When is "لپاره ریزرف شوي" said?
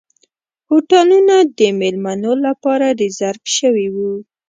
2.45-3.87